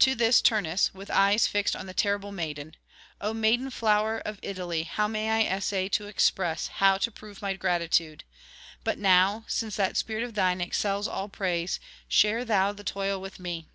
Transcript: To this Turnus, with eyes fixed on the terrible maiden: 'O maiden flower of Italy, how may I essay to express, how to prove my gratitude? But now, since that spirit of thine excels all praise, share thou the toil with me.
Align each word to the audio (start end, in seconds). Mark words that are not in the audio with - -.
To 0.00 0.14
this 0.14 0.42
Turnus, 0.42 0.92
with 0.92 1.10
eyes 1.10 1.46
fixed 1.46 1.74
on 1.74 1.86
the 1.86 1.94
terrible 1.94 2.30
maiden: 2.32 2.76
'O 3.22 3.32
maiden 3.32 3.70
flower 3.70 4.18
of 4.18 4.38
Italy, 4.42 4.82
how 4.82 5.08
may 5.08 5.30
I 5.30 5.50
essay 5.50 5.88
to 5.88 6.06
express, 6.06 6.66
how 6.66 6.98
to 6.98 7.10
prove 7.10 7.40
my 7.40 7.54
gratitude? 7.54 8.24
But 8.84 8.98
now, 8.98 9.44
since 9.48 9.74
that 9.76 9.96
spirit 9.96 10.22
of 10.22 10.34
thine 10.34 10.60
excels 10.60 11.08
all 11.08 11.30
praise, 11.30 11.80
share 12.08 12.44
thou 12.44 12.72
the 12.74 12.84
toil 12.84 13.18
with 13.22 13.38
me. 13.40 13.70